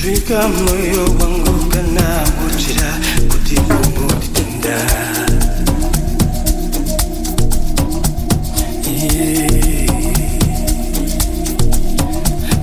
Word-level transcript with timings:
Fika 0.00 0.48
moyo 0.48 1.04
wangu 1.20 1.66
kana 1.70 2.24
uchira 2.46 2.92
kuti 3.28 3.54
kumutenda 3.56 4.76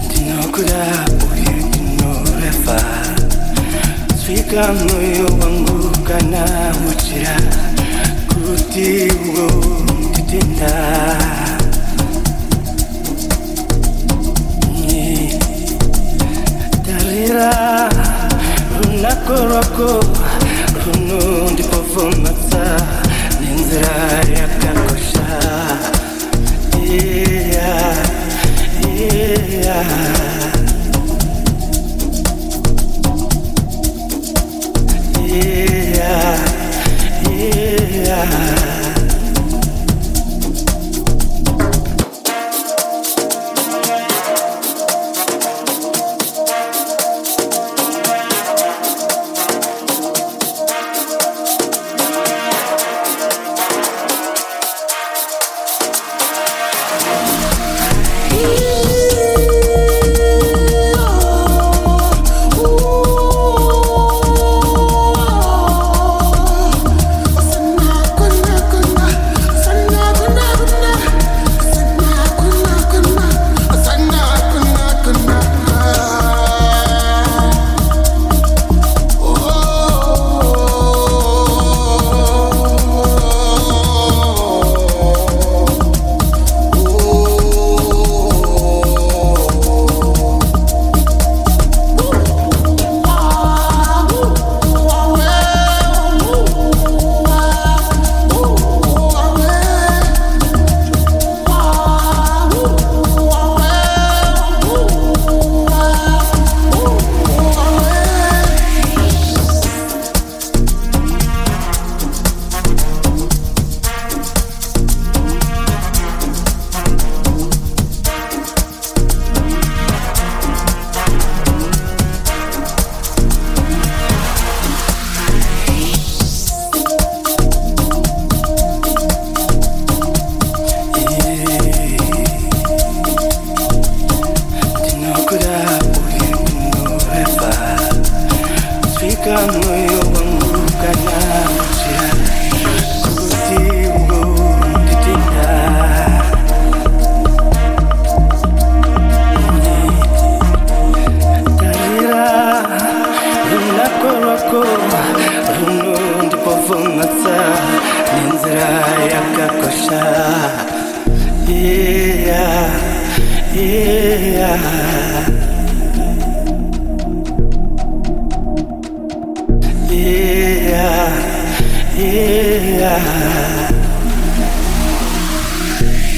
Ndinokura 0.05 1.05
uye 1.34 1.51
ndinorefa 1.68 2.80
Fika 4.28 4.74
moyo 4.74 5.26
wangu 5.41 5.89
kana 6.07 6.45
uchira 6.91 7.36
kuti 8.30 9.07
kumutenda 9.24 10.74
Tarira 17.18 17.89
runako 18.78 19.34
rwako 19.49 19.89
runundi 20.86 21.63
kuvumasa 21.70 22.63
n'inzira 23.41 23.95
yakakosha 24.38 25.28
yeah, 26.89 27.97
yeah. 28.84 30.07
Yeah, 35.30 36.38
yeah. 37.30 38.76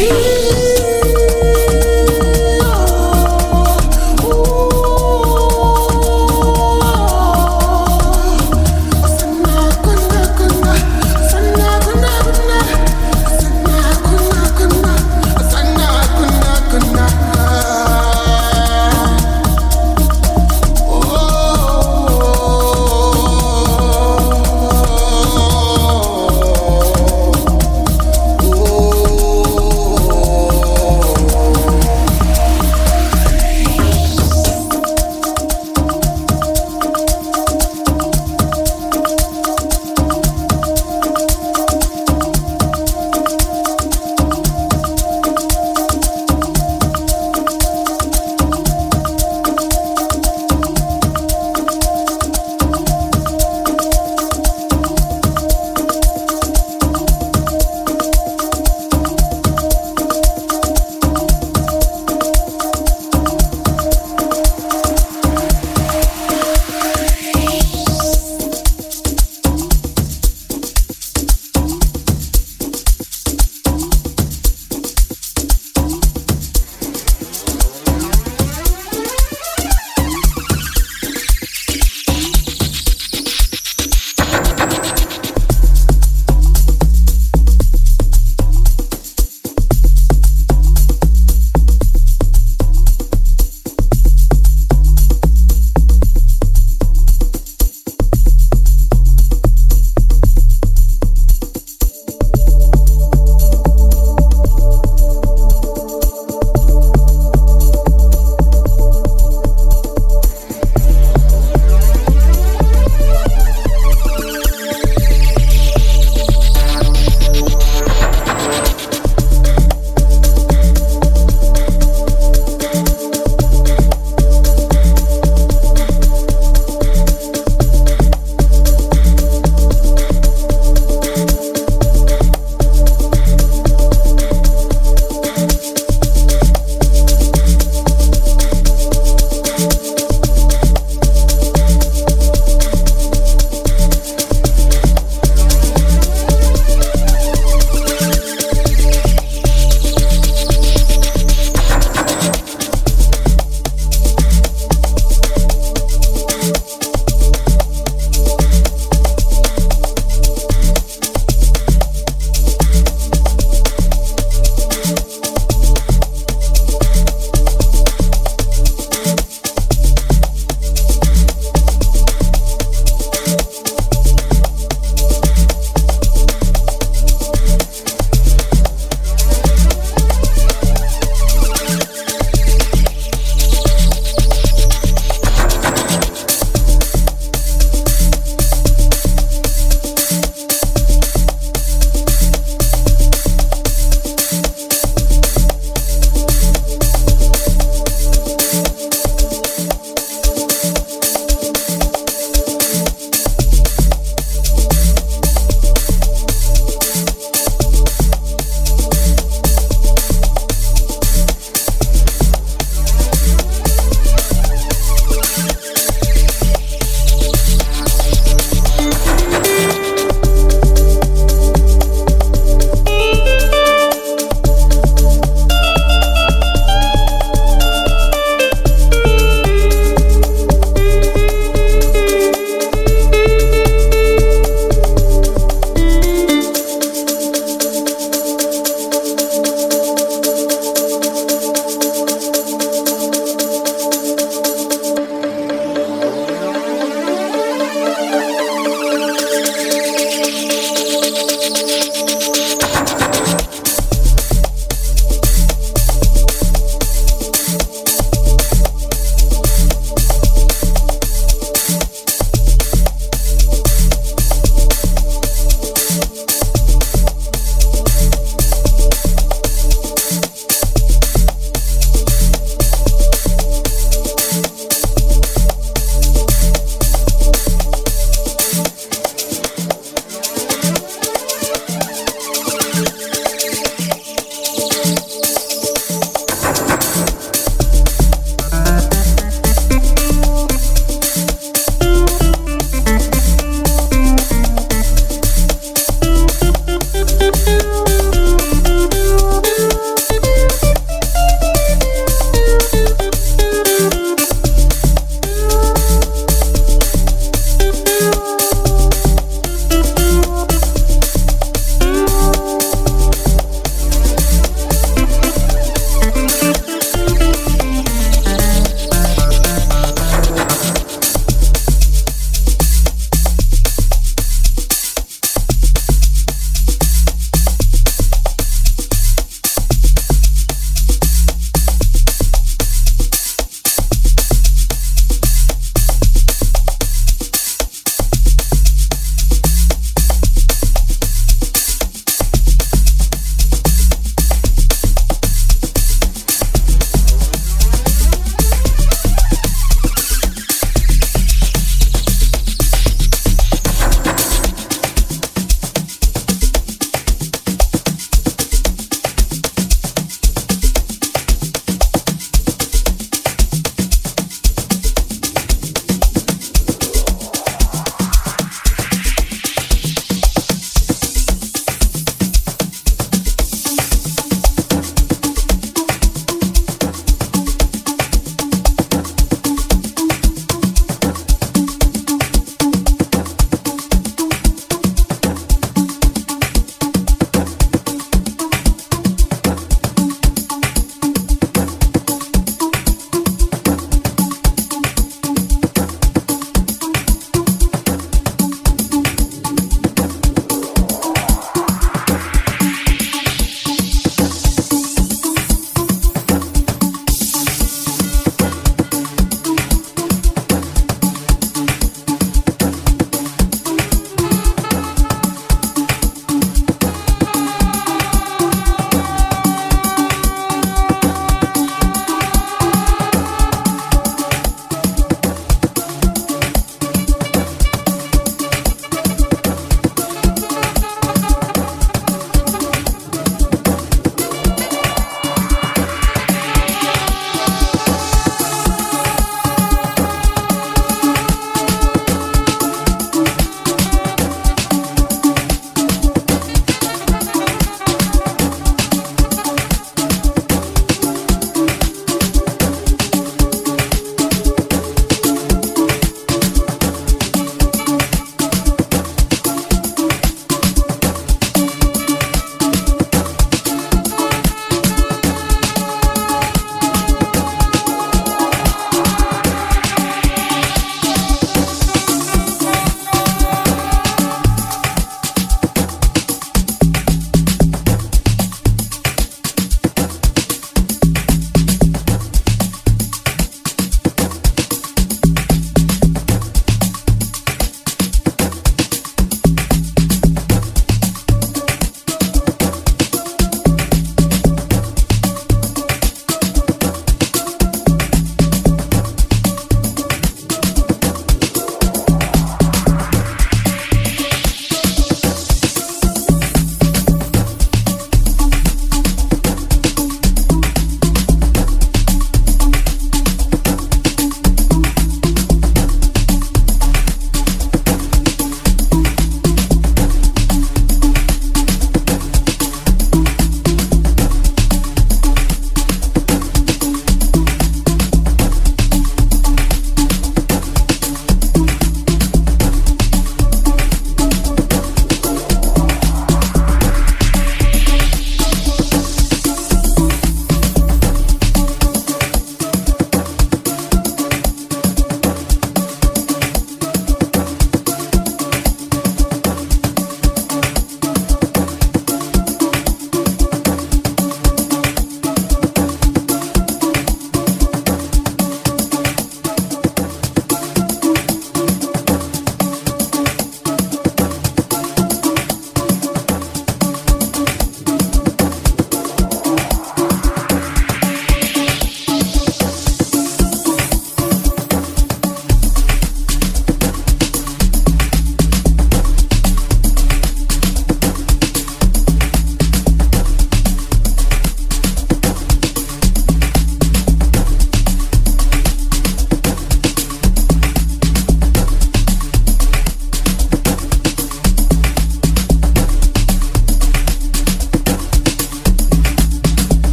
Oh 0.00 0.43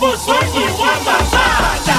Muzungu 0.00 0.82
wa 0.82 0.92
Masada 1.06 1.91